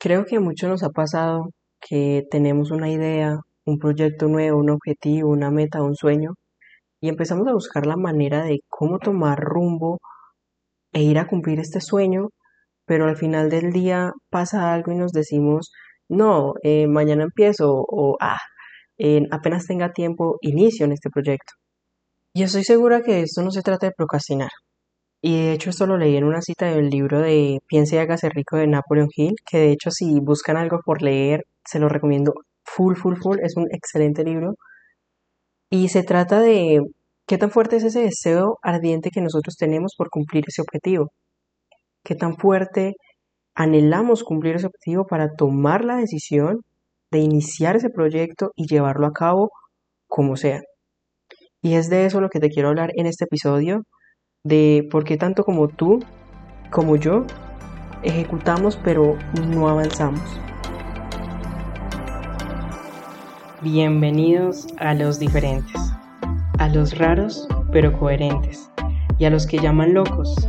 Creo 0.00 0.24
que 0.24 0.36
a 0.36 0.40
muchos 0.40 0.68
nos 0.70 0.82
ha 0.84 0.90
pasado 0.90 1.50
que 1.80 2.22
tenemos 2.30 2.70
una 2.70 2.88
idea, 2.90 3.36
un 3.66 3.78
proyecto 3.78 4.28
nuevo, 4.28 4.58
un 4.58 4.70
objetivo, 4.70 5.30
una 5.30 5.50
meta, 5.50 5.82
un 5.82 5.96
sueño, 5.96 6.34
y 7.00 7.08
empezamos 7.08 7.48
a 7.48 7.52
buscar 7.52 7.86
la 7.86 7.96
manera 7.96 8.44
de 8.44 8.60
cómo 8.68 8.98
tomar 9.00 9.38
rumbo 9.40 9.98
e 10.92 11.02
ir 11.02 11.18
a 11.18 11.26
cumplir 11.28 11.60
este 11.60 11.80
sueño, 11.80 12.28
pero 12.86 13.06
al 13.06 13.16
final 13.16 13.50
del 13.50 13.72
día 13.72 14.12
pasa 14.30 14.72
algo 14.72 14.92
y 14.92 14.96
nos 14.96 15.12
decimos, 15.12 15.72
no, 16.08 16.54
eh, 16.62 16.86
mañana 16.88 17.24
empiezo 17.24 17.72
o 17.72 18.16
ah, 18.20 18.38
apenas 19.32 19.66
tenga 19.66 19.92
tiempo, 19.92 20.36
inicio 20.42 20.86
en 20.86 20.92
este 20.92 21.10
proyecto. 21.10 21.54
Y 22.34 22.44
estoy 22.44 22.64
segura 22.64 23.02
que 23.02 23.22
esto 23.22 23.42
no 23.42 23.50
se 23.50 23.62
trata 23.62 23.86
de 23.86 23.92
procrastinar. 23.96 24.50
Y 25.20 25.36
de 25.36 25.52
hecho 25.52 25.70
esto 25.70 25.86
lo 25.86 25.98
leí 25.98 26.16
en 26.16 26.24
una 26.24 26.42
cita 26.42 26.66
del 26.66 26.90
libro 26.90 27.20
de 27.20 27.58
Piense 27.66 27.96
y 27.96 27.98
hágase 27.98 28.28
rico 28.30 28.56
de 28.56 28.68
Napoleon 28.68 29.08
Hill, 29.14 29.34
que 29.44 29.58
de 29.58 29.72
hecho 29.72 29.90
si 29.90 30.20
buscan 30.20 30.56
algo 30.56 30.80
por 30.84 31.02
leer, 31.02 31.44
se 31.64 31.80
lo 31.80 31.88
recomiendo 31.88 32.34
full, 32.64 32.96
full, 32.96 33.16
full. 33.20 33.38
Es 33.42 33.56
un 33.56 33.66
excelente 33.72 34.24
libro. 34.24 34.54
Y 35.70 35.88
se 35.88 36.02
trata 36.02 36.40
de 36.40 36.80
qué 37.26 37.38
tan 37.38 37.50
fuerte 37.50 37.76
es 37.76 37.84
ese 37.84 38.00
deseo 38.00 38.58
ardiente 38.62 39.10
que 39.10 39.20
nosotros 39.20 39.56
tenemos 39.56 39.94
por 39.96 40.10
cumplir 40.10 40.44
ese 40.48 40.62
objetivo. 40.62 41.10
Qué 42.04 42.14
tan 42.14 42.36
fuerte 42.36 42.94
anhelamos 43.54 44.24
cumplir 44.24 44.56
ese 44.56 44.66
objetivo 44.66 45.06
para 45.06 45.34
tomar 45.36 45.84
la 45.84 45.96
decisión 45.96 46.62
de 47.10 47.20
iniciar 47.20 47.76
ese 47.76 47.90
proyecto 47.90 48.52
y 48.56 48.66
llevarlo 48.66 49.06
a 49.06 49.12
cabo 49.12 49.50
como 50.06 50.36
sea. 50.36 50.60
Y 51.62 51.74
es 51.74 51.90
de 51.90 52.06
eso 52.06 52.20
lo 52.20 52.28
que 52.30 52.40
te 52.40 52.50
quiero 52.50 52.68
hablar 52.68 52.90
en 52.96 53.06
este 53.06 53.24
episodio, 53.24 53.82
de 54.48 54.88
por 54.90 55.04
qué 55.04 55.18
tanto 55.18 55.44
como 55.44 55.68
tú, 55.68 56.02
como 56.70 56.96
yo, 56.96 57.24
ejecutamos 58.02 58.78
pero 58.82 59.16
no 59.46 59.68
avanzamos. 59.68 60.22
Bienvenidos 63.60 64.66
a 64.78 64.94
los 64.94 65.18
diferentes, 65.18 65.76
a 66.58 66.68
los 66.68 66.96
raros 66.96 67.46
pero 67.72 67.92
coherentes, 67.92 68.70
y 69.18 69.26
a 69.26 69.30
los 69.30 69.46
que 69.46 69.58
llaman 69.58 69.92
locos, 69.92 70.48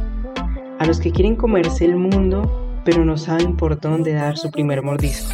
a 0.79 0.85
los 0.85 1.02
que 1.02 1.11
quieren 1.11 1.35
comerse 1.35 1.83
el 1.85 1.97
mundo 1.97 2.81
pero 2.85 3.03
no 3.03 3.17
saben 3.17 3.57
por 3.57 3.81
dónde 3.81 4.13
dar 4.13 4.37
su 4.37 4.49
primer 4.49 4.81
mordisco. 4.81 5.33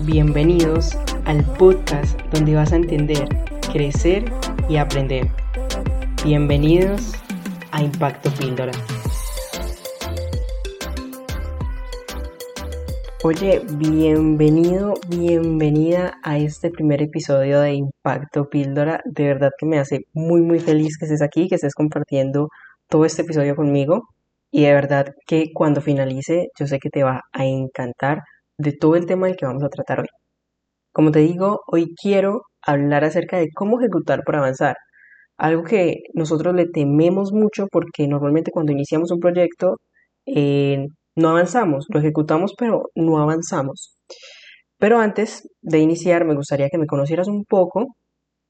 Bienvenidos 0.00 0.96
al 1.26 1.44
podcast 1.58 2.18
donde 2.32 2.54
vas 2.54 2.72
a 2.72 2.76
entender, 2.76 3.28
crecer 3.70 4.32
y 4.70 4.78
aprender. 4.78 5.28
Bienvenidos 6.24 7.12
a 7.74 7.82
Impacto 7.82 8.30
Píldora. 8.38 8.72
Oye, 13.24 13.62
bienvenido, 13.78 14.94
bienvenida 15.08 16.14
a 16.22 16.38
este 16.38 16.70
primer 16.70 17.02
episodio 17.02 17.60
de 17.60 17.72
Impacto 17.72 18.48
Píldora. 18.48 19.00
De 19.04 19.24
verdad 19.24 19.50
que 19.58 19.66
me 19.66 19.80
hace 19.80 20.02
muy, 20.12 20.40
muy 20.40 20.60
feliz 20.60 20.96
que 20.96 21.06
estés 21.06 21.20
aquí, 21.20 21.48
que 21.48 21.56
estés 21.56 21.74
compartiendo 21.74 22.48
todo 22.88 23.04
este 23.04 23.22
episodio 23.22 23.56
conmigo. 23.56 24.02
Y 24.52 24.62
de 24.62 24.72
verdad 24.72 25.08
que 25.26 25.46
cuando 25.52 25.80
finalice, 25.80 26.48
yo 26.56 26.68
sé 26.68 26.78
que 26.78 26.90
te 26.90 27.02
va 27.02 27.22
a 27.32 27.44
encantar 27.44 28.20
de 28.56 28.72
todo 28.72 28.94
el 28.94 29.06
tema 29.06 29.26
del 29.26 29.34
que 29.36 29.46
vamos 29.46 29.64
a 29.64 29.68
tratar 29.68 30.00
hoy. 30.00 30.08
Como 30.92 31.10
te 31.10 31.20
digo, 31.20 31.62
hoy 31.66 31.92
quiero 32.00 32.42
hablar 32.62 33.04
acerca 33.04 33.38
de 33.38 33.48
cómo 33.52 33.80
ejecutar 33.80 34.22
por 34.24 34.36
avanzar. 34.36 34.76
Algo 35.36 35.64
que 35.64 36.02
nosotros 36.14 36.54
le 36.54 36.66
tememos 36.66 37.32
mucho 37.32 37.66
porque 37.70 38.06
normalmente 38.08 38.50
cuando 38.52 38.72
iniciamos 38.72 39.10
un 39.10 39.20
proyecto 39.20 39.76
eh, 40.26 40.86
no 41.16 41.30
avanzamos, 41.30 41.86
lo 41.88 42.00
ejecutamos 42.00 42.54
pero 42.58 42.84
no 42.94 43.18
avanzamos. 43.18 43.96
Pero 44.78 44.98
antes 44.98 45.48
de 45.62 45.78
iniciar 45.80 46.24
me 46.24 46.34
gustaría 46.34 46.68
que 46.70 46.78
me 46.78 46.86
conocieras 46.86 47.28
un 47.28 47.44
poco, 47.44 47.96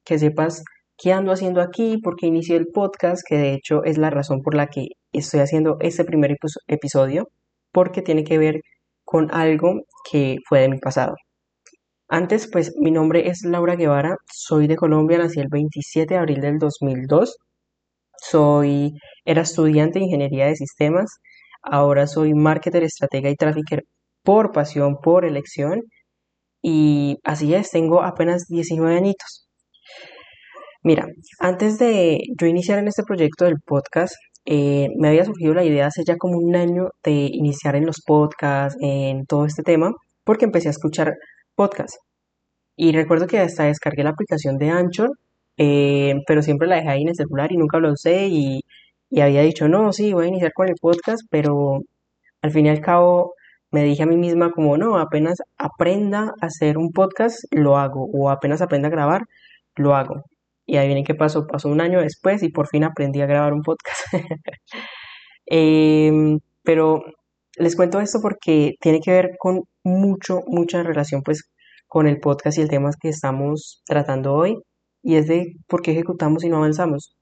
que 0.05 0.19
sepas 0.19 0.65
qué 0.97 1.13
ando 1.13 1.33
haciendo 1.33 1.61
aquí, 1.61 1.99
por 2.03 2.17
qué 2.17 2.27
inicié 2.27 2.57
el 2.57 2.69
podcast, 2.69 3.23
que 3.29 3.37
de 3.39 3.55
hecho 3.55 3.85
es 3.85 3.99
la 3.99 4.11
razón 4.11 4.43
por 4.43 4.55
la 4.55 4.69
que 4.69 4.89
estoy 5.13 5.41
haciendo 5.41 5.77
este 5.81 6.05
primer 6.05 6.37
episodio, 6.69 7.29
porque 7.73 8.03
tiene 8.03 8.25
que 8.25 8.39
ver 8.39 8.61
con 9.05 9.31
algo 9.33 9.83
que 10.11 10.39
fue 10.49 10.61
de 10.61 10.69
mi 10.71 10.79
pasado. 10.79 11.15
Antes, 12.09 12.49
pues 12.51 12.73
mi 12.79 12.91
nombre 12.91 13.29
es 13.29 13.43
Laura 13.45 13.77
Guevara, 13.77 14.17
soy 14.33 14.67
de 14.67 14.77
Colombia, 14.77 15.19
nací 15.19 15.41
el 15.41 15.49
27 15.51 16.15
de 16.15 16.21
abril 16.21 16.41
del 16.41 16.59
2002, 16.59 17.37
soy, 18.19 18.93
era 19.25 19.43
estudiante 19.43 19.99
de 19.99 20.07
ingeniería 20.07 20.47
de 20.47 20.57
sistemas, 20.57 21.11
ahora 21.63 22.07
soy 22.07 22.35
marketer, 22.35 22.83
estratega 22.85 23.31
y 23.31 23.37
trafficker 23.37 23.85
por 24.23 24.53
pasión, 24.53 24.97
por 25.03 25.25
elección, 25.25 25.83
y 26.63 27.19
así 27.25 27.55
es, 27.55 27.71
tengo 27.71 28.03
apenas 28.03 28.47
19 28.49 28.97
añitos. 28.97 29.49
Mira, 30.83 31.07
antes 31.41 31.79
de 31.79 32.19
yo 32.39 32.47
iniciar 32.47 32.79
en 32.79 32.89
este 32.89 33.03
proyecto 33.05 33.47
del 33.47 33.57
podcast, 33.65 34.15
eh, 34.47 34.89
me 34.99 35.09
había 35.09 35.25
surgido 35.25 35.55
la 35.55 35.65
idea 35.65 35.87
hace 35.87 36.05
ya 36.07 36.17
como 36.19 36.37
un 36.39 36.55
año 36.57 36.89
de 37.03 37.31
iniciar 37.33 37.77
en 37.77 37.87
los 37.87 38.03
podcasts, 38.07 38.79
en 38.83 39.25
todo 39.27 39.47
este 39.47 39.63
tema, 39.63 39.93
porque 40.25 40.45
empecé 40.45 40.69
a 40.69 40.73
escuchar 40.73 41.15
podcasts. 41.55 41.99
Y 42.77 42.93
recuerdo 42.93 43.27
que 43.27 43.39
hasta 43.39 43.65
descargué 43.65 44.05
la 44.05 44.11
aplicación 44.11 44.59
de 44.59 44.71
Anchor, 44.71 45.11
eh, 45.59 46.15
pero 46.27 46.43
siempre 46.43 46.69
la 46.69 46.77
dejé 46.77 46.89
ahí 46.91 47.03
en 47.03 47.09
el 47.09 47.15
celular 47.17 47.53
y 47.53 47.57
nunca 47.57 47.79
lo 47.79 47.93
usé 47.93 48.27
y, 48.29 48.61
y 49.11 49.21
había 49.21 49.43
dicho, 49.43 49.69
no, 49.69 49.93
sí, 49.93 50.13
voy 50.13 50.27
a 50.27 50.29
iniciar 50.29 50.53
con 50.53 50.69
el 50.69 50.75
podcast, 50.81 51.23
pero 51.31 51.81
al 52.43 52.51
fin 52.51 52.67
y 52.67 52.71
al 52.71 52.81
cabo 52.81 53.35
me 53.71 53.85
dije 53.85 54.05
a 54.05 54.07
mí 54.07 54.17
misma 54.17 54.53
como, 54.53 54.77
no, 54.79 54.99
apenas 54.99 55.39
aprenda 55.59 56.33
a 56.41 56.47
hacer 56.47 56.79
un 56.79 56.91
podcast, 56.93 57.39
lo 57.53 57.77
hago, 57.79 58.07
o 58.13 58.31
apenas 58.31 58.63
aprenda 58.63 58.89
a 58.89 58.91
grabar, 58.91 59.23
lo 59.77 59.95
hago. 59.97 60.23
Y 60.67 60.77
ahí 60.77 60.87
viene 60.87 61.05
qué 61.05 61.15
pasó. 61.15 61.47
Pasó 61.47 61.69
un 61.69 61.81
año 61.81 62.01
después 62.01 62.43
y 62.43 62.51
por 62.51 62.69
fin 62.69 62.85
aprendí 62.85 63.21
a 63.21 63.27
grabar 63.27 63.53
un 63.53 63.63
podcast. 63.63 64.01
Em, 65.47 66.39
pero 66.63 67.03
les 67.59 67.77
cuento 67.77 68.01
esto 68.01 68.19
porque 68.23 68.77
tiene 68.81 69.01
que 69.01 69.11
ver 69.13 69.31
con 69.39 69.65
mucho, 69.85 70.41
mucha 70.47 70.83
relación 70.83 71.23
pues 71.23 71.43
con 71.87 72.07
el 72.07 72.21
podcast 72.21 72.59
y 72.59 72.63
el 72.63 72.69
tema 72.71 72.91
que 73.01 73.09
estamos 73.11 73.83
tratando 73.87 74.35
hoy. 74.35 74.59
Y 75.03 75.17
es 75.17 75.29
de 75.29 75.53
por 75.69 75.83
qué 75.83 75.93
ejecutamos 75.93 76.45
y 76.45 76.49
no 76.49 76.57
avanzamos. 76.59 77.15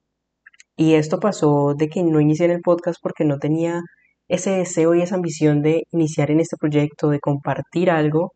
Y 0.76 0.94
esto 0.94 1.20
pasó 1.20 1.74
de 1.76 1.88
que 1.88 2.02
no 2.02 2.20
inicié 2.20 2.46
en 2.46 2.52
el 2.52 2.60
podcast 2.62 2.98
porque 3.02 3.24
no 3.24 3.38
tenía 3.38 3.80
ese 4.28 4.50
deseo 4.52 4.94
y 4.94 5.02
esa 5.02 5.16
ambición 5.16 5.62
de 5.62 5.82
iniciar 5.92 6.30
en 6.30 6.40
este 6.40 6.56
proyecto, 6.58 7.10
de 7.10 7.20
compartir 7.20 7.90
algo 7.90 8.32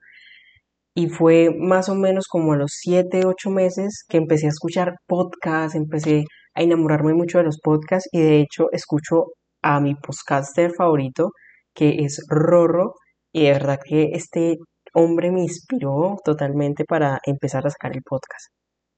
y 0.97 1.09
fue 1.09 1.51
más 1.55 1.91
o 1.91 1.95
menos 1.95 2.27
como 2.27 2.55
a 2.55 2.57
los 2.57 2.73
7, 2.81 3.27
8 3.27 3.51
meses 3.51 4.05
que 4.09 4.17
empecé 4.17 4.47
a 4.47 4.49
escuchar 4.49 4.95
podcasts, 5.07 5.77
empecé 5.77 6.25
a 6.55 6.63
enamorarme 6.63 7.13
mucho 7.13 7.37
de 7.39 7.45
los 7.45 7.59
podcasts 7.63 8.09
y 8.13 8.21
de 8.21 8.41
hecho 8.41 8.69
escucho 8.73 9.27
a 9.63 9.79
mi 9.81 9.95
podcaster 9.95 10.73
favorito 10.73 11.33
que 11.75 12.05
es 12.05 12.25
Rorro 12.31 12.95
y 13.37 13.45
de 13.45 13.53
verdad 13.53 13.79
que 13.85 14.13
este 14.15 14.57
hombre 14.95 15.31
me 15.31 15.43
inspiró 15.43 16.17
totalmente 16.25 16.87
para 16.87 17.21
empezar 17.27 17.67
a 17.67 17.71
sacar 17.71 17.95
el 17.95 18.03
podcast, 18.03 18.47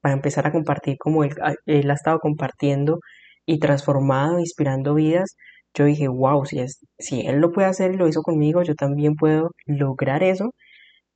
para 0.01 0.13
empezar 0.15 0.47
a 0.47 0.51
compartir 0.53 0.97
como 0.97 1.25
él, 1.25 1.35
él 1.65 1.91
ha 1.91 1.95
estado 1.95 2.19
compartiendo 2.19 2.99
y 3.45 3.59
transformado, 3.59 4.39
inspirando 4.39 4.93
vidas. 4.95 5.35
Yo 5.73 5.85
dije, 5.85 6.07
wow, 6.07 6.45
si, 6.45 6.63
si 6.99 7.27
él 7.27 7.41
lo 7.41 7.51
puede 7.51 7.67
hacer 7.67 7.93
y 7.93 7.97
lo 7.97 8.07
hizo 8.07 8.21
conmigo, 8.21 8.63
yo 8.63 8.75
también 8.75 9.15
puedo 9.15 9.51
lograr 9.65 10.23
eso 10.23 10.51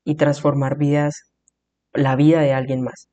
y 0.06 0.16
transformar 0.16 0.78
vidas, 0.78 1.32
la 1.94 2.16
vida 2.18 2.42
de 2.42 2.54
alguien 2.54 2.82
más. 2.84 3.08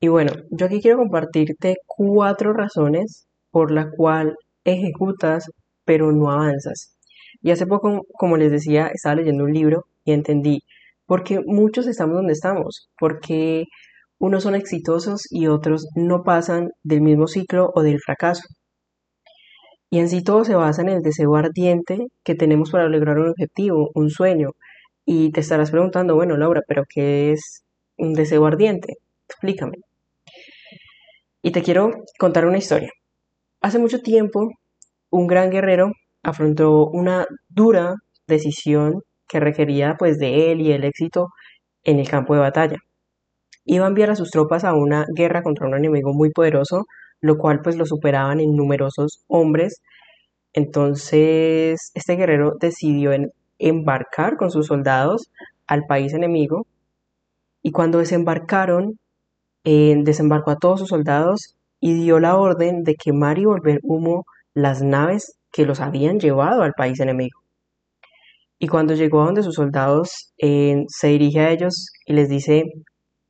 Y 0.00 0.08
bueno, 0.08 0.32
yo 0.50 0.66
aquí 0.66 0.82
quiero 0.82 0.98
compartirte 0.98 1.76
cuatro 1.86 2.52
razones 2.52 3.26
por 3.50 3.70
la 3.72 3.90
cual 3.90 4.36
ejecutas 4.64 5.46
pero 5.86 6.12
no 6.12 6.30
avanzas. 6.30 6.95
Y 7.42 7.50
hace 7.50 7.66
poco, 7.66 8.06
como 8.18 8.36
les 8.36 8.50
decía, 8.50 8.88
estaba 8.88 9.16
leyendo 9.16 9.44
un 9.44 9.52
libro 9.52 9.86
y 10.04 10.12
entendí 10.12 10.62
por 11.06 11.24
qué 11.24 11.40
muchos 11.44 11.86
estamos 11.86 12.16
donde 12.16 12.32
estamos, 12.32 12.88
porque 12.98 13.64
unos 14.18 14.42
son 14.42 14.54
exitosos 14.54 15.26
y 15.30 15.46
otros 15.46 15.88
no 15.94 16.22
pasan 16.24 16.70
del 16.82 17.00
mismo 17.02 17.26
ciclo 17.26 17.70
o 17.74 17.82
del 17.82 18.00
fracaso. 18.00 18.42
Y 19.90 19.98
en 20.00 20.08
sí 20.08 20.22
todo 20.22 20.44
se 20.44 20.54
basa 20.54 20.82
en 20.82 20.88
el 20.88 21.02
deseo 21.02 21.36
ardiente 21.36 22.08
que 22.24 22.34
tenemos 22.34 22.70
para 22.70 22.88
lograr 22.88 23.18
un 23.18 23.28
objetivo, 23.30 23.90
un 23.94 24.10
sueño, 24.10 24.50
y 25.04 25.30
te 25.30 25.40
estarás 25.40 25.70
preguntando, 25.70 26.16
bueno, 26.16 26.36
Laura, 26.36 26.62
pero 26.66 26.84
¿qué 26.88 27.32
es 27.32 27.62
un 27.96 28.12
deseo 28.14 28.44
ardiente? 28.46 28.94
Explícame. 29.28 29.78
Y 31.42 31.52
te 31.52 31.62
quiero 31.62 31.92
contar 32.18 32.46
una 32.46 32.58
historia. 32.58 32.90
Hace 33.60 33.78
mucho 33.78 34.00
tiempo, 34.00 34.50
un 35.10 35.26
gran 35.28 35.50
guerrero 35.50 35.92
afrontó 36.26 36.88
una 36.88 37.24
dura 37.48 37.94
decisión 38.26 39.02
que 39.28 39.40
requería 39.40 39.94
pues 39.98 40.18
de 40.18 40.50
él 40.50 40.60
y 40.60 40.72
el 40.72 40.84
éxito 40.84 41.28
en 41.84 42.00
el 42.00 42.08
campo 42.08 42.34
de 42.34 42.40
batalla. 42.40 42.76
Iba 43.64 43.86
a 43.86 43.88
enviar 43.88 44.10
a 44.10 44.16
sus 44.16 44.30
tropas 44.30 44.64
a 44.64 44.74
una 44.74 45.06
guerra 45.16 45.42
contra 45.42 45.68
un 45.68 45.76
enemigo 45.76 46.12
muy 46.14 46.30
poderoso, 46.30 46.86
lo 47.20 47.38
cual 47.38 47.60
pues 47.62 47.76
lo 47.76 47.86
superaban 47.86 48.40
en 48.40 48.56
numerosos 48.56 49.24
hombres. 49.28 49.82
Entonces, 50.52 51.92
este 51.94 52.16
guerrero 52.16 52.54
decidió 52.60 53.12
embarcar 53.58 54.36
con 54.36 54.50
sus 54.50 54.66
soldados 54.66 55.30
al 55.68 55.84
país 55.86 56.12
enemigo. 56.12 56.66
Y 57.62 57.72
cuando 57.72 57.98
desembarcaron, 57.98 58.98
eh, 59.64 59.96
desembarcó 60.02 60.52
a 60.52 60.58
todos 60.58 60.80
sus 60.80 60.88
soldados 60.90 61.56
y 61.80 61.94
dio 61.94 62.20
la 62.20 62.36
orden 62.36 62.82
de 62.84 62.96
quemar 62.96 63.38
y 63.38 63.44
volver 63.44 63.80
humo 63.84 64.24
las 64.54 64.82
naves 64.82 65.35
que 65.52 65.64
los 65.64 65.80
habían 65.80 66.18
llevado 66.18 66.62
al 66.62 66.72
país 66.72 67.00
enemigo. 67.00 67.40
Y 68.58 68.68
cuando 68.68 68.94
llegó 68.94 69.22
a 69.22 69.26
donde 69.26 69.42
sus 69.42 69.54
soldados, 69.54 70.32
eh, 70.38 70.84
se 70.88 71.08
dirige 71.08 71.40
a 71.40 71.50
ellos 71.50 71.90
y 72.06 72.14
les 72.14 72.28
dice, 72.28 72.64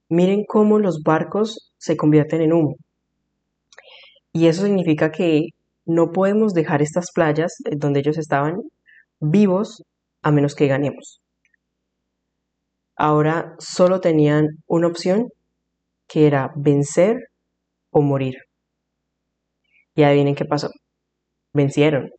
miren 0.08 0.44
cómo 0.46 0.78
los 0.78 1.02
barcos 1.02 1.72
se 1.78 1.96
convierten 1.96 2.42
en 2.42 2.52
humo. 2.52 2.76
Y 4.32 4.46
eso 4.46 4.62
significa 4.62 5.10
que 5.10 5.48
no 5.84 6.12
podemos 6.12 6.52
dejar 6.52 6.82
estas 6.82 7.06
playas 7.12 7.52
donde 7.76 8.00
ellos 8.00 8.18
estaban 8.18 8.56
vivos 9.20 9.82
a 10.22 10.30
menos 10.30 10.54
que 10.54 10.66
ganemos. 10.66 11.20
Ahora 12.96 13.54
solo 13.58 14.00
tenían 14.00 14.46
una 14.66 14.88
opción 14.88 15.28
que 16.08 16.26
era 16.26 16.52
vencer 16.56 17.16
o 17.90 18.02
morir. 18.02 18.36
Y 19.94 20.02
adivinen 20.02 20.34
qué 20.34 20.44
pasó. 20.44 20.70
Vencieron. 21.56 22.10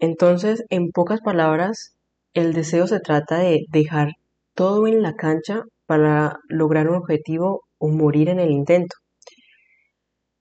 Entonces, 0.00 0.64
en 0.68 0.90
pocas 0.90 1.20
palabras, 1.20 1.94
el 2.34 2.52
deseo 2.52 2.88
se 2.88 2.98
trata 2.98 3.38
de 3.38 3.60
dejar 3.70 4.14
todo 4.54 4.88
en 4.88 5.00
la 5.00 5.14
cancha 5.14 5.62
para 5.86 6.38
lograr 6.48 6.88
un 6.88 6.96
objetivo 6.96 7.62
o 7.78 7.88
morir 7.88 8.30
en 8.30 8.40
el 8.40 8.50
intento. 8.50 8.96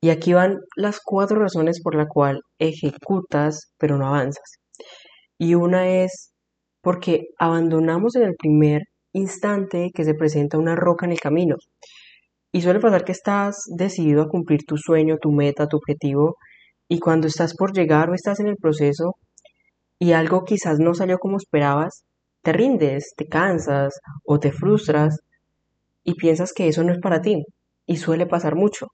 Y 0.02 0.10
aquí 0.10 0.34
van 0.34 0.58
las 0.76 1.00
cuatro 1.04 1.40
razones 1.40 1.82
por 1.84 1.94
la 1.94 2.08
cual 2.08 2.42
ejecutas 2.58 3.72
pero 3.78 3.98
no 3.98 4.08
avanzas. 4.08 4.58
Y 5.38 5.54
una 5.54 5.88
es 5.88 6.32
porque 6.82 7.28
abandonamos 7.38 8.16
en 8.16 8.24
el 8.24 8.36
primer 8.36 8.82
instante 9.14 9.92
que 9.94 10.06
se 10.06 10.16
presenta 10.16 10.58
una 10.58 10.76
roca 10.76 11.06
en 11.06 11.12
el 11.12 11.20
camino. 11.20 11.56
Y 12.52 12.62
suele 12.62 12.80
pasar 12.80 13.06
que 13.06 13.12
estás 13.12 13.64
decidido 13.76 14.24
a 14.24 14.30
cumplir 14.30 14.62
tu 14.66 14.78
sueño, 14.78 15.18
tu 15.22 15.32
meta, 15.32 15.68
tu 15.68 15.78
objetivo, 15.78 16.38
y 16.88 17.00
cuando 17.00 17.28
estás 17.28 17.56
por 17.56 17.74
llegar 17.74 18.10
o 18.10 18.14
estás 18.14 18.40
en 18.40 18.48
el 18.48 18.58
proceso 18.58 19.16
y 20.00 20.14
algo 20.14 20.44
quizás 20.44 20.80
no 20.80 20.94
salió 20.94 21.18
como 21.18 21.38
esperabas, 21.38 22.04
te 22.44 22.54
rindes, 22.54 23.14
te 23.18 23.28
cansas 23.28 24.00
o 24.26 24.40
te 24.40 24.52
frustras 24.52 25.20
y 26.04 26.14
piensas 26.16 26.54
que 26.54 26.68
eso 26.68 26.84
no 26.84 26.94
es 26.94 27.00
para 27.00 27.22
ti. 27.22 27.44
Y 27.86 27.98
suele 27.98 28.26
pasar 28.26 28.56
mucho. 28.56 28.88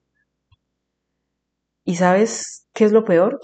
¿Y 1.84 1.96
sabes 1.96 2.66
qué 2.72 2.84
es 2.84 2.92
lo 2.92 3.04
peor? 3.04 3.38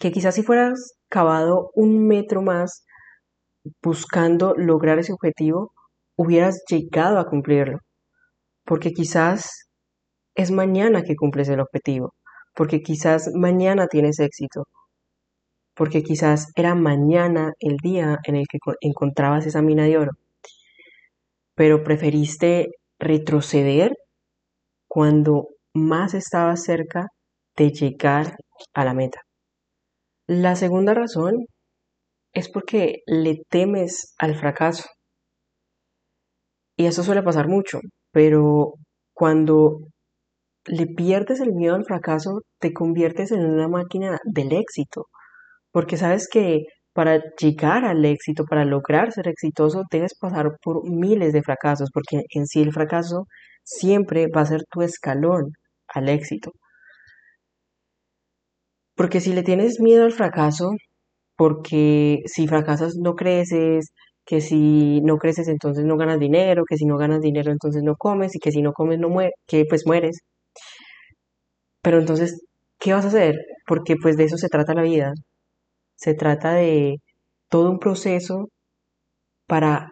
Que 0.00 0.10
quizás 0.10 0.34
si 0.34 0.42
fueras 0.42 0.94
cavado 1.08 1.70
un 1.74 2.06
metro 2.06 2.42
más 2.42 2.84
buscando 3.82 4.54
lograr 4.56 4.98
ese 4.98 5.12
objetivo, 5.12 5.72
hubieras 6.16 6.62
llegado 6.68 7.18
a 7.18 7.28
cumplirlo. 7.28 7.78
Porque 8.64 8.92
quizás 8.92 9.68
es 10.34 10.50
mañana 10.50 11.02
que 11.02 11.16
cumples 11.16 11.48
el 11.48 11.60
objetivo. 11.60 12.14
Porque 12.54 12.82
quizás 12.82 13.30
mañana 13.34 13.86
tienes 13.88 14.18
éxito. 14.20 14.64
Porque 15.74 16.02
quizás 16.02 16.48
era 16.56 16.74
mañana 16.74 17.52
el 17.60 17.76
día 17.76 18.18
en 18.24 18.36
el 18.36 18.46
que 18.48 18.58
encontrabas 18.80 19.46
esa 19.46 19.62
mina 19.62 19.84
de 19.84 19.98
oro 19.98 20.12
pero 21.54 21.82
preferiste 21.82 22.68
retroceder 22.98 23.92
cuando 24.88 25.48
más 25.74 26.14
estabas 26.14 26.64
cerca 26.64 27.08
de 27.56 27.70
llegar 27.70 28.36
a 28.74 28.84
la 28.84 28.94
meta. 28.94 29.20
La 30.26 30.56
segunda 30.56 30.94
razón 30.94 31.46
es 32.32 32.48
porque 32.50 33.02
le 33.06 33.42
temes 33.48 34.14
al 34.18 34.34
fracaso. 34.34 34.84
Y 36.76 36.86
eso 36.86 37.02
suele 37.02 37.22
pasar 37.22 37.48
mucho, 37.48 37.80
pero 38.12 38.74
cuando 39.14 39.78
le 40.66 40.86
pierdes 40.86 41.40
el 41.40 41.52
miedo 41.52 41.74
al 41.76 41.84
fracaso, 41.84 42.42
te 42.58 42.72
conviertes 42.72 43.32
en 43.32 43.44
una 43.44 43.68
máquina 43.68 44.18
del 44.24 44.52
éxito, 44.52 45.08
porque 45.72 45.96
sabes 45.96 46.28
que 46.28 46.66
para 46.94 47.22
llegar 47.40 47.84
al 47.86 48.04
éxito, 48.04 48.44
para 48.46 48.64
lograr 48.66 49.12
ser 49.12 49.28
exitoso, 49.28 49.84
debes 49.90 50.14
pasar 50.18 50.58
por 50.62 50.88
miles 50.90 51.32
de 51.32 51.42
fracasos, 51.42 51.90
porque 51.92 52.22
en 52.30 52.46
sí 52.46 52.62
el 52.62 52.72
fracaso 52.72 53.26
siempre 53.64 54.28
va 54.28 54.42
a 54.42 54.46
ser 54.46 54.64
tu 54.70 54.82
escalón 54.82 55.52
al 55.88 56.08
éxito. 56.10 56.52
Porque 58.96 59.20
si 59.20 59.32
le 59.32 59.42
tienes 59.42 59.80
miedo 59.80 60.04
al 60.04 60.12
fracaso, 60.12 60.70
porque 61.36 62.22
si 62.26 62.48
fracasas 62.48 62.96
no 62.96 63.14
creces, 63.16 63.92
que 64.26 64.40
si 64.40 65.00
no 65.02 65.18
creces 65.18 65.48
entonces 65.48 65.84
no 65.84 65.96
ganas 65.96 66.18
dinero, 66.20 66.64
que 66.68 66.76
si 66.76 66.86
no 66.86 66.96
ganas 66.98 67.20
dinero 67.22 67.52
entonces 67.52 67.82
no 67.82 67.96
comes 67.96 68.34
y 68.36 68.38
que 68.40 68.52
si 68.52 68.62
no 68.62 68.72
comes 68.72 68.98
no 69.00 69.08
mueres, 69.10 69.34
que 69.46 69.64
pues 69.68 69.84
mueres. 69.86 70.18
Pero 71.82 71.98
entonces, 72.00 72.42
¿qué 72.78 72.92
vas 72.92 73.04
a 73.04 73.08
hacer? 73.08 73.36
Porque 73.66 73.96
pues 74.00 74.16
de 74.16 74.24
eso 74.24 74.36
se 74.38 74.48
trata 74.48 74.74
la 74.74 74.82
vida. 74.82 75.12
Se 75.96 76.14
trata 76.14 76.54
de 76.54 76.96
todo 77.48 77.70
un 77.70 77.78
proceso 77.80 78.48
para 79.46 79.90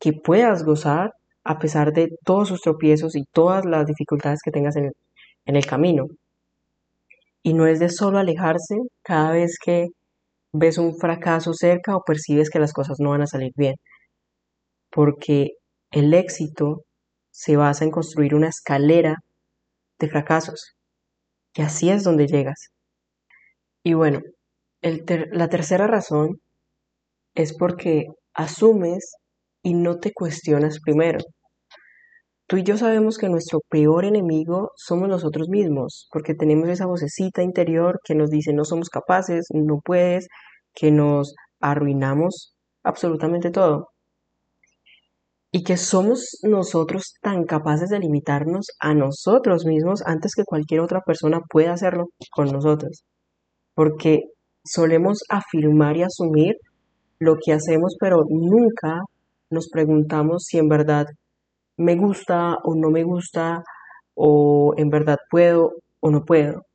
que 0.00 0.12
puedas 0.12 0.64
gozar 0.64 1.12
a 1.44 1.58
pesar 1.58 1.92
de 1.92 2.08
todos 2.24 2.48
sus 2.48 2.60
tropiezos 2.62 3.16
y 3.16 3.24
todas 3.32 3.64
las 3.64 3.86
dificultades 3.86 4.40
que 4.44 4.50
tengas 4.52 4.76
en 4.76 4.92
el, 5.46 5.66
camino. 5.66 6.06
Y 7.42 7.54
no 7.54 7.66
es 7.66 7.80
de 7.80 7.88
solo 7.88 8.18
alejarse 8.18 8.76
cada 9.02 9.32
vez 9.32 9.56
que 9.64 9.88
ves 10.52 10.78
un 10.78 10.96
fracaso 10.98 11.54
cerca 11.54 11.96
o 11.96 12.02
percibes 12.04 12.50
que 12.50 12.60
las 12.60 12.72
cosas 12.72 12.98
no 13.00 13.10
van 13.10 13.22
a 13.22 13.26
salir 13.26 13.52
bien. 13.56 13.76
Porque 14.90 15.52
el 15.90 16.12
éxito 16.14 16.82
se 17.30 17.56
basa 17.56 17.84
en 17.84 17.90
construir 17.90 18.34
una 18.34 18.48
escalera 18.48 19.16
de 19.98 20.08
fracasos. 20.08 20.77
Y 21.54 21.62
así 21.62 21.90
es 21.90 22.04
donde 22.04 22.26
llegas. 22.26 22.70
Y 23.84 23.94
bueno, 23.94 24.20
la 24.82 25.48
tercera 25.48 25.86
razón 25.86 26.40
es 27.34 27.56
porque 27.56 28.06
asumes 28.34 29.12
y 29.62 29.74
no 29.74 29.98
te 29.98 30.12
cuestionas 30.12 30.80
primero. 30.80 31.18
Tú 32.48 32.56
y 32.56 32.62
yo 32.64 32.78
sabemos 32.78 33.18
que 33.18 33.28
nuestro 33.28 33.60
peor 33.68 34.06
enemigo 34.06 34.70
somos 34.76 35.08
nosotros 35.08 35.48
mismos, 35.50 36.08
porque 36.10 36.34
tenemos 36.34 36.68
esa 36.70 36.86
vocecita 36.86 37.42
interior 37.42 38.00
que 38.04 38.14
nos 38.14 38.30
dice 38.30 38.54
no 38.54 38.64
somos 38.64 38.88
capaces, 38.88 39.46
no 39.52 39.80
puedes, 39.84 40.28
que 40.74 40.90
nos 40.90 41.34
arruinamos 41.60 42.54
absolutamente 42.84 43.50
todo. 43.50 43.88
Y 45.58 45.64
que 45.64 45.76
somos 45.76 46.38
nosotros 46.44 47.14
tan 47.20 47.42
capaces 47.42 47.90
de 47.90 47.98
limitarnos 47.98 48.68
a 48.78 48.94
nosotros 48.94 49.66
mismos 49.66 50.04
antes 50.06 50.36
que 50.36 50.44
cualquier 50.44 50.78
otra 50.78 51.00
persona 51.00 51.40
pueda 51.50 51.72
hacerlo 51.72 52.10
con 52.30 52.52
nosotros. 52.52 53.02
Porque 53.74 54.20
solemos 54.64 55.18
afirmar 55.28 55.96
y 55.96 56.04
asumir 56.04 56.58
lo 57.18 57.38
que 57.44 57.54
hacemos, 57.54 57.96
pero 57.98 58.24
nunca 58.28 59.00
nos 59.50 59.68
preguntamos 59.68 60.44
si 60.44 60.58
en 60.58 60.68
verdad 60.68 61.06
me 61.76 61.96
gusta 61.96 62.58
o 62.62 62.76
no 62.76 62.90
me 62.90 63.02
gusta, 63.02 63.64
o 64.14 64.74
en 64.76 64.90
verdad 64.90 65.18
puedo 65.28 65.72
o 65.98 66.12
no 66.12 66.24
puedo. 66.24 66.66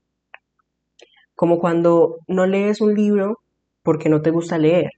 Como 1.35 1.59
cuando 1.59 2.17
no 2.27 2.47
lees 2.47 2.81
un 2.81 2.95
libro 2.95 3.37
porque 3.81 4.09
no 4.09 4.21
te 4.21 4.31
gusta 4.31 4.57
leer. 4.57 4.89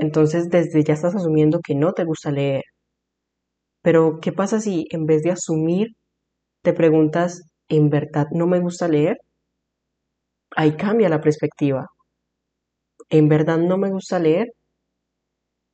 Entonces 0.00 0.50
desde 0.50 0.82
ya 0.82 0.94
estás 0.94 1.14
asumiendo 1.14 1.60
que 1.64 1.76
no 1.76 1.92
te 1.92 2.04
gusta 2.04 2.32
leer. 2.32 2.64
Pero 3.82 4.20
¿qué 4.22 4.32
pasa 4.32 4.58
si 4.58 4.86
en 4.90 5.04
vez 5.04 5.20
de 5.22 5.32
asumir 5.32 5.88
te 6.62 6.72
preguntas, 6.74 7.42
¿en 7.68 7.90
verdad 7.90 8.26
no 8.32 8.46
me 8.46 8.60
gusta 8.60 8.88
leer? 8.88 9.18
ahí 10.56 10.76
cambia 10.76 11.08
la 11.08 11.20
perspectiva. 11.20 11.86
En 13.10 13.28
verdad 13.28 13.58
no 13.58 13.78
me 13.78 13.90
gusta 13.90 14.18
leer 14.18 14.48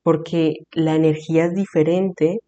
porque 0.02 0.54
la 0.73 0.95
energía 0.95 1.47
es 1.47 1.54
diferente 1.54 2.38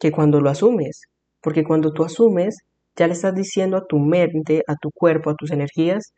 que 0.00 0.12
cuando 0.12 0.40
lo 0.40 0.50
asumes. 0.50 1.02
Porque 1.42 1.64
cuando 1.64 1.92
tú 1.92 2.04
asumes, 2.04 2.58
ya 2.96 3.06
le 3.08 3.14
estás 3.14 3.34
diciendo 3.34 3.76
a 3.78 3.86
tu 3.86 3.98
mente, 4.00 4.62
a 4.68 4.76
tu 4.76 4.90
cuerpo, 4.92 5.30
a 5.30 5.36
tus 5.36 5.50
energías, 5.52 6.12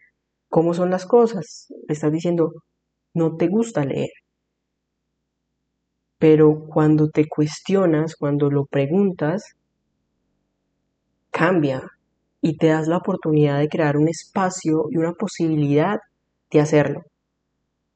cómo 0.50 0.74
son 0.74 0.90
las 0.90 1.06
cosas. 1.06 1.68
Le 1.88 1.94
estás 1.94 2.12
diciendo, 2.12 2.52
no 3.14 3.36
te 3.36 3.48
gusta 3.48 3.84
leer. 3.86 4.10
Pero 6.24 6.64
cuando 6.72 7.10
te 7.10 7.28
cuestionas, 7.28 8.16
cuando 8.16 8.50
lo 8.50 8.64
preguntas, 8.64 9.42
cambia, 11.30 11.82
y 12.40 12.56
te 12.56 12.68
das 12.68 12.88
la 12.88 12.96
oportunidad 12.96 13.58
de 13.58 13.68
crear 13.68 13.98
un 13.98 14.08
espacio 14.08 14.86
y 14.90 14.96
una 14.96 15.12
posibilidad 15.12 15.98
de 16.50 16.60
hacerlo. 16.60 17.02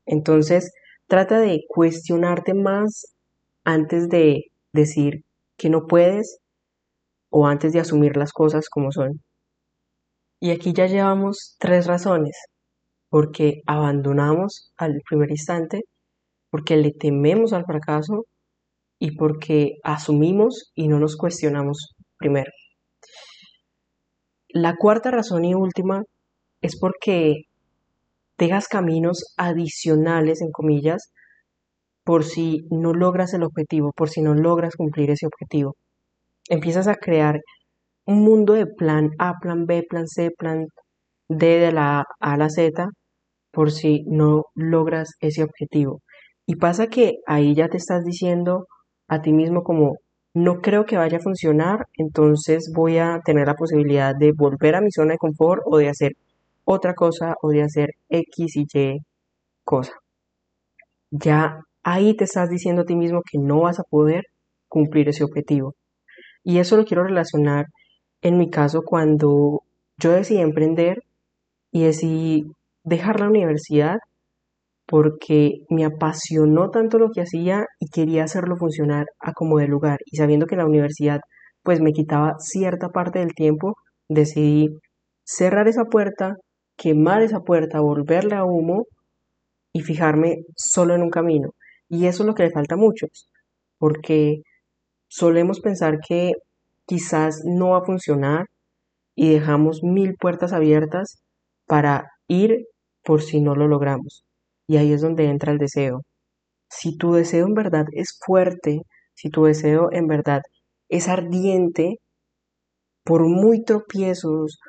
Entonces, 0.04 0.72
trata 1.06 1.40
de 1.40 1.62
cuestionarte 1.68 2.52
más 2.52 3.14
antes 3.64 4.10
de 4.10 4.44
decir 4.74 5.24
que 5.56 5.70
no 5.70 5.86
puedes 5.86 6.38
o 7.30 7.46
antes 7.46 7.72
de 7.72 7.80
asumir 7.80 8.18
las 8.18 8.32
cosas 8.34 8.68
como 8.68 8.92
son. 8.92 9.22
Y 10.40 10.50
aquí 10.50 10.72
ya 10.72 10.86
llevamos 10.86 11.56
tres 11.60 11.86
razones. 11.86 12.36
porque 13.10 13.62
abandonamos 13.66 14.72
al 14.76 15.00
primer 15.08 15.30
instante, 15.30 15.82
porque 16.50 16.76
le 16.76 16.92
tememos 16.92 17.52
al 17.52 17.64
fracaso 17.64 18.24
y 18.98 19.16
porque 19.16 19.76
asumimos 19.84 20.72
y 20.74 20.88
no 20.88 20.98
nos 20.98 21.16
cuestionamos 21.16 21.94
primero. 22.18 22.50
La 24.48 24.76
cuarta 24.76 25.10
razón 25.10 25.44
y 25.44 25.54
última 25.54 26.02
es 26.62 26.78
porque 26.78 27.42
dejas 28.38 28.68
caminos 28.68 29.34
adicionales, 29.36 30.40
en 30.40 30.50
comillas, 30.50 31.12
por 32.04 32.24
si 32.24 32.66
no 32.70 32.94
logras 32.94 33.34
el 33.34 33.42
objetivo, 33.42 33.92
por 33.94 34.08
si 34.08 34.22
no 34.22 34.34
logras 34.34 34.76
cumplir 34.76 35.10
ese 35.10 35.26
objetivo. 35.26 35.76
Empiezas 36.48 36.88
a 36.88 36.94
crear 36.96 37.40
un 38.06 38.22
mundo 38.24 38.54
de 38.54 38.66
plan 38.66 39.10
A, 39.18 39.34
plan 39.40 39.66
B, 39.66 39.84
plan 39.88 40.08
C, 40.08 40.30
plan 40.30 40.66
D 41.28 41.58
de 41.58 41.72
la 41.72 42.00
A 42.00 42.04
a 42.20 42.36
la 42.38 42.48
Z, 42.48 42.88
por 43.52 43.72
si 43.72 44.04
no 44.06 44.44
logras 44.54 45.10
ese 45.20 45.42
objetivo. 45.42 46.00
Y 46.48 46.56
pasa 46.56 46.86
que 46.86 47.18
ahí 47.26 47.54
ya 47.54 47.68
te 47.68 47.76
estás 47.76 48.04
diciendo 48.04 48.68
a 49.06 49.20
ti 49.20 49.34
mismo 49.34 49.62
como, 49.62 49.98
no 50.32 50.62
creo 50.62 50.86
que 50.86 50.96
vaya 50.96 51.18
a 51.18 51.20
funcionar, 51.20 51.86
entonces 51.98 52.72
voy 52.74 52.96
a 52.96 53.20
tener 53.22 53.48
la 53.48 53.54
posibilidad 53.54 54.16
de 54.16 54.32
volver 54.32 54.74
a 54.74 54.80
mi 54.80 54.90
zona 54.90 55.12
de 55.12 55.18
confort 55.18 55.60
o 55.66 55.76
de 55.76 55.90
hacer 55.90 56.12
otra 56.64 56.94
cosa 56.94 57.34
o 57.42 57.50
de 57.50 57.62
hacer 57.62 57.90
X 58.08 58.56
y 58.56 58.66
Y 58.72 58.98
cosa. 59.62 59.92
Ya 61.10 61.60
ahí 61.82 62.16
te 62.16 62.24
estás 62.24 62.48
diciendo 62.48 62.80
a 62.82 62.86
ti 62.86 62.96
mismo 62.96 63.20
que 63.30 63.38
no 63.38 63.60
vas 63.60 63.78
a 63.78 63.84
poder 63.84 64.24
cumplir 64.68 65.10
ese 65.10 65.24
objetivo. 65.24 65.74
Y 66.42 66.60
eso 66.60 66.78
lo 66.78 66.86
quiero 66.86 67.04
relacionar 67.04 67.66
en 68.22 68.38
mi 68.38 68.48
caso 68.48 68.80
cuando 68.86 69.64
yo 69.98 70.12
decidí 70.12 70.40
emprender 70.40 71.02
y 71.72 71.84
decidí 71.84 72.44
dejar 72.84 73.20
la 73.20 73.28
universidad 73.28 73.98
porque 74.88 75.58
me 75.68 75.84
apasionó 75.84 76.70
tanto 76.70 76.98
lo 76.98 77.10
que 77.10 77.20
hacía 77.20 77.66
y 77.78 77.88
quería 77.90 78.24
hacerlo 78.24 78.56
funcionar 78.56 79.06
a 79.20 79.34
como 79.34 79.58
de 79.58 79.68
lugar. 79.68 79.98
Y 80.06 80.16
sabiendo 80.16 80.46
que 80.46 80.56
la 80.56 80.66
universidad 80.66 81.20
pues 81.62 81.80
me 81.82 81.92
quitaba 81.92 82.36
cierta 82.38 82.88
parte 82.88 83.18
del 83.18 83.34
tiempo, 83.34 83.74
decidí 84.08 84.68
cerrar 85.24 85.68
esa 85.68 85.84
puerta, 85.84 86.36
quemar 86.78 87.22
esa 87.22 87.40
puerta, 87.40 87.80
volverla 87.80 88.38
a 88.38 88.44
humo 88.46 88.86
y 89.74 89.82
fijarme 89.82 90.36
solo 90.56 90.94
en 90.94 91.02
un 91.02 91.10
camino. 91.10 91.50
Y 91.88 92.06
eso 92.06 92.22
es 92.22 92.26
lo 92.26 92.34
que 92.34 92.44
le 92.44 92.50
falta 92.50 92.76
a 92.76 92.78
muchos, 92.78 93.28
porque 93.78 94.38
solemos 95.08 95.60
pensar 95.60 95.98
que 96.06 96.32
quizás 96.86 97.42
no 97.44 97.70
va 97.70 97.78
a 97.80 97.84
funcionar 97.84 98.46
y 99.14 99.30
dejamos 99.34 99.82
mil 99.82 100.14
puertas 100.18 100.54
abiertas 100.54 101.22
para 101.66 102.06
ir 102.28 102.64
por 103.04 103.22
si 103.22 103.42
no 103.42 103.54
lo 103.54 103.68
logramos. 103.68 104.24
Y 104.68 104.76
ahí 104.76 104.92
es 104.92 105.00
donde 105.02 105.26
entra 105.26 105.52
el 105.52 105.58
deseo. 105.58 106.02
Si 106.70 106.96
tu 106.98 107.12
deseo 107.14 107.46
en 107.46 107.54
verdad 107.54 107.86
es 107.92 108.18
fuerte, 108.24 108.82
si 109.14 109.30
tu 109.30 109.44
deseo 109.44 109.90
en 109.92 110.06
verdad 110.06 110.42
es 110.88 111.08
ardiente, 111.08 111.98
por 113.04 113.26
muy 113.26 113.64
tropiezos, 113.64 114.60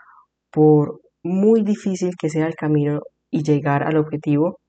por 0.51 1.01
muy 1.24 1.63
difícil 1.63 2.15
que 2.20 2.29
sea 2.29 2.48
el 2.48 2.56
camino 2.56 3.01
y 3.29 3.44
llegar 3.44 3.84
al 3.84 3.98
objetivo, 3.98 4.60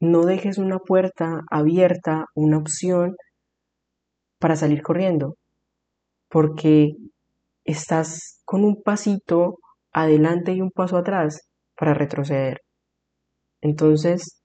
no 0.00 0.24
dejes 0.24 0.58
una 0.58 0.78
puerta 0.78 1.40
abierta, 1.50 2.26
una 2.34 2.58
opción 2.58 3.16
para 4.38 4.56
salir 4.56 4.82
corriendo 4.82 5.36
porque 6.30 6.92
estás 7.64 8.40
con 8.44 8.64
un 8.64 8.82
pasito 8.82 9.58
adelante 9.92 10.52
y 10.52 10.60
un 10.62 10.70
paso 10.70 10.96
atrás 10.96 11.40
para 11.76 11.94
retroceder. 11.94 12.58
Entonces, 13.62 14.40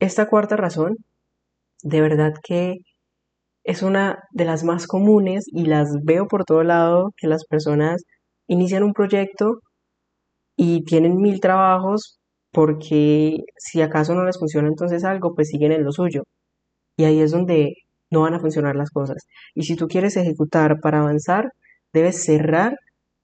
esta 0.00 0.28
cuarta 0.28 0.56
razón, 0.56 0.96
de 1.82 2.00
verdad 2.00 2.34
que 2.46 2.76
es 3.64 3.82
una 3.82 4.18
de 4.32 4.44
las 4.44 4.64
más 4.64 4.86
comunes 4.86 5.44
y 5.48 5.66
las 5.66 5.90
veo 6.04 6.26
por 6.28 6.44
todo 6.44 6.64
lado 6.64 7.10
que 7.16 7.28
las 7.28 7.44
personas 7.46 8.04
inician 8.48 8.82
un 8.84 8.92
proyecto 8.94 9.60
y 10.56 10.84
tienen 10.84 11.16
mil 11.16 11.40
trabajos 11.40 12.18
porque 12.52 13.38
si 13.56 13.82
acaso 13.82 14.14
no 14.14 14.24
les 14.24 14.38
funciona 14.38 14.68
entonces 14.68 15.04
algo, 15.04 15.34
pues 15.34 15.48
siguen 15.48 15.72
en 15.72 15.84
lo 15.84 15.92
suyo. 15.92 16.22
Y 16.96 17.04
ahí 17.04 17.20
es 17.20 17.32
donde 17.32 17.74
no 18.10 18.22
van 18.22 18.34
a 18.34 18.40
funcionar 18.40 18.76
las 18.76 18.90
cosas. 18.90 19.18
Y 19.54 19.64
si 19.64 19.76
tú 19.76 19.88
quieres 19.88 20.16
ejecutar 20.16 20.80
para 20.80 21.00
avanzar, 21.00 21.50
debes 21.92 22.24
cerrar 22.24 22.76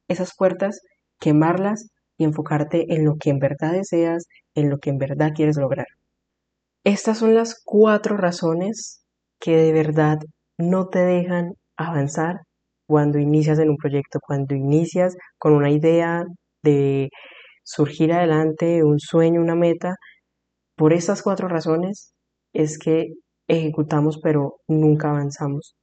esas 0.08 0.32
puertas, 0.36 0.80
quemarlas 1.20 1.88
y 2.18 2.24
enfocarte 2.24 2.86
en 2.94 3.04
lo 3.04 3.16
que 3.16 3.30
en 3.30 3.38
verdad 3.38 3.72
deseas, 3.72 4.26
en 4.56 4.70
lo 4.70 4.78
que 4.78 4.90
en 4.90 4.98
verdad 4.98 5.32
quieres 5.34 5.56
lograr. 5.58 5.86
Estas 6.84 7.18
son 7.18 7.34
las 7.34 7.60
cuatro 7.64 8.16
razones 8.16 9.02
que 9.40 9.56
de 9.56 9.72
verdad 9.72 10.18
no 10.58 10.88
te 10.88 11.00
dejan 11.00 11.54
avanzar 11.76 12.36
cuando 12.88 13.18
inicias 13.18 13.58
en 13.58 13.70
un 13.70 13.76
proyecto, 13.76 14.20
cuando 14.20 14.54
inicias 14.54 15.16
con 15.38 15.52
una 15.54 15.70
idea 15.70 16.24
de 16.62 17.10
surgir 17.64 18.12
adelante, 18.12 18.84
un 18.84 19.00
sueño, 19.00 19.40
una 19.40 19.56
meta. 19.56 19.96
Por 20.76 20.92
estas 20.92 21.22
cuatro 21.22 21.48
razones 21.48 22.12
es 22.54 22.78
que 22.78 23.08
ejecutamos 23.48 24.20
pero 24.22 24.56
nunca 24.68 25.10
avanzamos. 25.10 25.76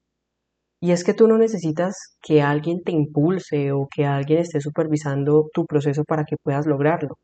Y 0.81 0.91
es 0.91 1.03
que 1.03 1.13
tú 1.13 1.27
no 1.27 1.37
necesitas 1.37 2.17
que 2.21 2.41
alguien 2.41 2.83
te 2.83 2.91
impulse 2.91 3.71
o 3.71 3.87
que 3.93 4.05
alguien 4.05 4.39
esté 4.39 4.61
supervisando 4.61 5.49
tu 5.53 5.65
proceso 5.65 6.03
para 6.05 6.25
que 6.25 6.37
puedas 6.43 6.65
lograrlo. 6.67 7.15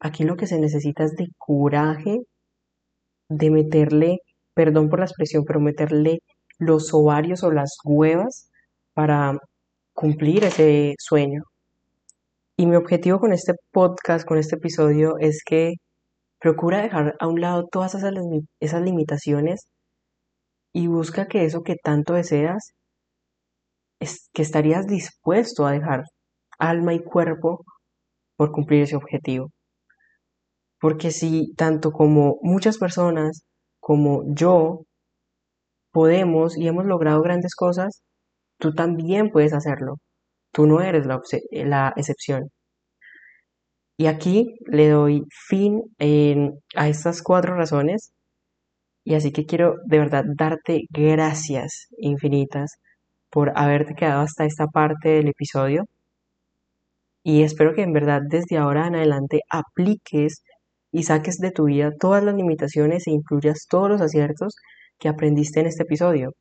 Aquí 0.00 0.24
lo 0.24 0.36
que 0.36 0.46
se 0.46 0.58
necesita 0.60 1.04
es 1.04 1.16
de 1.16 1.28
coraje, 1.38 2.18
de 3.28 3.50
meterle, 3.50 4.18
perdón 4.54 4.88
por 4.88 5.00
la 5.00 5.06
expresión, 5.06 5.44
pero 5.44 5.60
meterle 5.60 6.20
los 6.58 6.92
ovarios 6.94 7.42
o 7.44 7.50
las 7.50 7.76
huevas 7.84 8.50
para 8.94 9.38
cumplir 9.92 10.44
ese 10.44 10.94
sueño. 10.98 11.42
Y 12.56 12.66
mi 12.66 12.76
objetivo 12.76 13.20
con 13.20 13.32
este 13.32 13.54
podcast, 13.72 14.26
con 14.26 14.38
este 14.38 14.56
episodio, 14.56 15.16
es 15.18 15.42
que 15.44 15.74
Procura 16.40 16.82
dejar 16.82 17.16
a 17.18 17.26
un 17.26 17.40
lado 17.40 17.66
todas 17.66 17.94
esas, 17.96 18.12
esas 18.60 18.82
limitaciones 18.82 19.68
y 20.72 20.86
busca 20.86 21.26
que 21.26 21.44
eso 21.44 21.62
que 21.62 21.74
tanto 21.82 22.14
deseas, 22.14 22.74
es, 24.00 24.28
que 24.32 24.42
estarías 24.42 24.86
dispuesto 24.86 25.66
a 25.66 25.72
dejar 25.72 26.04
alma 26.58 26.94
y 26.94 27.02
cuerpo 27.02 27.64
por 28.36 28.52
cumplir 28.52 28.82
ese 28.82 28.96
objetivo. 28.96 29.50
Porque 30.80 31.10
si 31.10 31.54
tanto 31.56 31.92
como 31.92 32.38
muchas 32.42 32.78
personas 32.78 33.42
como 33.80 34.22
yo 34.34 34.84
podemos 35.92 36.56
y 36.56 36.68
hemos 36.68 36.86
logrado 36.86 37.22
grandes 37.22 37.54
cosas, 37.54 38.02
tú 38.58 38.72
también 38.74 39.30
puedes 39.30 39.52
hacerlo. 39.54 39.96
Tú 40.52 40.66
no 40.66 40.80
eres 40.82 41.06
la, 41.06 41.92
excepción. 41.96 42.50
Y 43.98 44.06
aquí 44.06 44.54
le 44.66 44.88
doy 44.88 45.22
fin 45.48 45.82
a 46.76 46.88
estas 46.88 47.22
cuatro 47.22 47.56
razones. 47.56 48.12
Y 49.04 49.14
así 49.14 49.32
que 49.32 49.46
quiero 49.46 49.76
de 49.86 49.98
verdad 49.98 50.24
darte 50.36 50.82
gracias 50.90 51.88
infinitas 51.98 52.76
por 53.30 53.52
haberte 53.56 53.94
quedado 53.94 54.22
hasta 54.22 54.44
esta 54.44 54.66
parte 54.66 55.10
del 55.10 55.28
episodio. 55.28 55.84
Y 57.24 57.42
espero 57.42 57.74
que 57.74 57.82
en 57.82 57.92
verdad 57.92 58.22
desde 58.28 58.58
ahora 58.58 58.86
en 58.86 58.96
adelante 58.96 59.40
apliques 59.50 60.42
y 60.92 61.04
saques 61.04 61.38
de 61.38 61.50
tu 61.52 61.64
vida 61.66 61.92
todas 61.98 62.24
las 62.24 62.34
limitaciones 62.34 63.06
e 63.06 63.12
incluyas 63.12 63.66
todos 63.68 63.88
los 63.90 64.00
aciertos 64.00 64.56
que 64.98 65.08
aprendiste 65.08 65.60
en 65.60 65.66
este 65.66 65.84
episodio. 65.84 66.32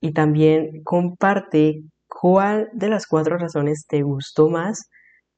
Y 0.00 0.12
también 0.12 0.82
comparte 0.84 1.82
cuál 2.08 2.68
de 2.74 2.88
las 2.88 3.06
cuatro 3.06 3.38
razones 3.38 3.86
te 3.88 4.02
gustó 4.02 4.50
más 4.50 4.88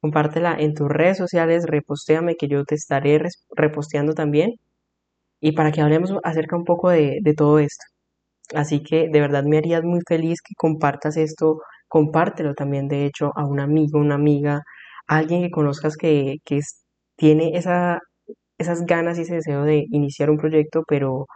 compártela 0.06 0.56
en 0.58 0.74
tus 0.74 0.88
redes 0.88 1.18
sociales, 1.18 1.64
repostéame 1.66 2.36
que 2.36 2.48
yo 2.48 2.64
te 2.64 2.74
estaré 2.76 3.20
reposteando 3.56 4.14
también 4.14 4.52
y 5.40 5.52
para 5.52 5.72
que 5.72 5.82
hablemos 5.82 6.12
acerca 6.24 6.56
un 6.56 6.64
poco 6.64 6.90
de, 6.90 7.20
todo 7.36 7.58
esto. 7.58 7.84
Así 8.54 8.82
que 8.82 9.08
de 9.10 9.20
verdad 9.20 9.44
me 9.44 9.58
harías 9.58 9.84
muy 9.84 10.00
feliz 10.08 10.40
que 10.42 10.54
compartas 10.56 11.16
esto, 11.16 11.60
compártelo 11.88 12.54
también 12.54 12.88
de 12.88 13.06
hecho 13.06 13.32
a 13.36 13.46
un 13.46 13.60
amigo, 13.60 13.98
una 14.00 14.16
amiga, 14.16 14.62
alguien 15.06 15.42
que 15.42 15.50
conozcas 15.50 15.96
que, 15.96 16.36
tiene 17.16 17.56
esa, 17.56 18.00
esas 18.58 18.86
ganas 18.86 19.18
y 19.18 19.22
ese 19.22 19.36
deseo 19.36 19.64
de 19.64 19.86
iniciar 19.90 20.30
un 20.30 20.38
proyecto, 20.38 20.84
pero 20.88 21.26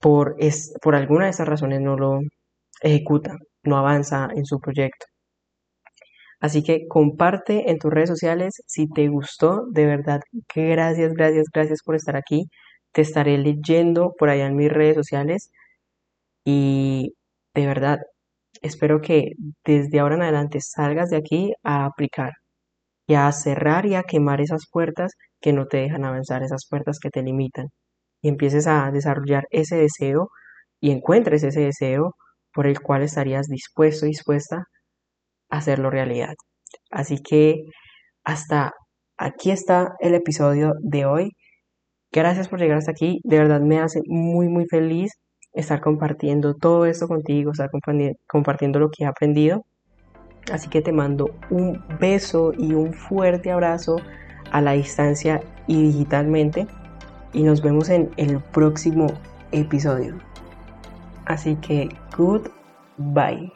por, 0.00 0.36
es, 0.38 0.74
por 0.82 0.94
alguna 0.94 1.26
de 1.26 1.30
esas 1.32 1.48
razones 1.48 1.80
no 1.80 1.96
lo 1.96 2.20
ejecuta, 2.82 3.36
no 3.64 3.78
avanza 3.78 4.28
en 4.34 4.44
su 4.46 4.60
proyecto. 4.60 5.06
Así 6.40 6.62
que 6.64 6.88
comparte 6.88 7.70
en 7.70 7.78
tus 7.78 7.92
redes 7.92 8.08
sociales 8.10 8.62
si 8.66 8.88
te 8.88 9.08
gustó. 9.08 9.64
De 9.70 9.86
verdad, 9.86 10.20
gracias, 10.54 11.12
gracias, 11.14 11.46
gracias 11.54 11.82
por 11.84 11.94
estar 11.94 12.16
aquí. 12.16 12.46
Te 12.92 13.02
estaré 13.02 13.38
leyendo 13.38 14.12
por 14.18 14.28
allá 14.28 14.46
en 14.46 14.56
mis 14.56 14.70
redes 14.72 14.96
sociales. 14.96 15.50
Y 16.44 17.14
de 17.54 17.66
verdad, 17.66 18.00
espero 18.62 19.00
que 19.00 19.32
desde 19.64 20.00
ahora 20.00 20.16
en 20.16 20.22
adelante 20.22 20.60
salgas 20.60 21.10
de 21.10 21.18
aquí 21.18 21.52
a 21.64 21.86
aplicar 21.86 22.32
y 23.06 23.14
a 23.14 23.32
cerrar 23.32 23.86
y 23.86 23.96
a 23.96 24.04
quemar 24.04 24.40
esas 24.40 24.64
puertas 24.72 25.12
que 25.42 25.52
no 25.52 25.66
te 25.66 25.78
dejan 25.78 26.04
avanzar, 26.04 26.42
esas 26.42 26.66
puertas 26.68 26.98
que 27.00 27.10
te 27.10 27.22
limitan. 27.22 27.66
Y 28.22 28.28
empieces 28.28 28.66
a 28.66 28.90
desarrollar 28.92 29.44
ese 29.50 29.76
deseo 29.76 30.28
y 30.80 30.92
encuentres 30.92 31.42
ese 31.42 31.60
deseo 31.60 32.14
por 32.54 32.66
el 32.66 32.80
cual 32.80 33.02
estarías 33.02 33.48
dispuesto, 33.48 34.06
dispuesta 34.06 34.64
a 35.50 35.58
hacerlo 35.58 35.90
realidad. 35.90 36.34
Así 36.90 37.18
que 37.22 37.64
hasta 38.24 38.72
aquí 39.18 39.50
está 39.50 39.94
el 40.00 40.14
episodio 40.14 40.72
de 40.80 41.04
hoy. 41.06 41.30
Gracias 42.12 42.48
por 42.48 42.60
llegar 42.60 42.78
hasta 42.78 42.92
aquí. 42.92 43.20
De 43.24 43.38
verdad 43.38 43.60
me 43.60 43.80
hace 43.80 44.00
muy, 44.06 44.48
muy 44.48 44.66
feliz 44.66 45.12
estar 45.52 45.80
compartiendo 45.80 46.54
todo 46.54 46.86
esto 46.86 47.08
contigo, 47.08 47.52
estar 47.52 47.70
compartiendo 48.26 48.78
lo 48.78 48.90
que 48.90 49.04
he 49.04 49.06
aprendido. 49.06 49.64
Así 50.50 50.68
que 50.68 50.82
te 50.82 50.92
mando 50.92 51.30
un 51.50 51.82
beso 52.00 52.52
y 52.56 52.74
un 52.74 52.94
fuerte 52.94 53.50
abrazo 53.50 53.96
a 54.52 54.60
la 54.60 54.72
distancia 54.72 55.42
y 55.66 55.82
digitalmente. 55.82 56.68
Y 57.32 57.42
nos 57.42 57.62
vemos 57.62 57.88
en 57.88 58.10
el 58.16 58.38
próximo 58.38 59.08
episodio. 59.50 60.18
Así 61.24 61.56
que, 61.56 61.88
goodbye. 62.16 63.52